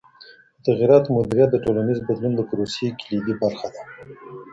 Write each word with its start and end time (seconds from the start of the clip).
د 0.55 0.57
تغییراتو 0.67 1.15
مدیریت 1.17 1.49
د 1.51 1.57
ټولنیز 1.65 1.99
بدلون 2.07 2.33
د 2.35 2.41
پروسې 2.49 2.87
کلیدي 2.99 3.33
برخه 3.41 3.67
ده. 3.73 3.81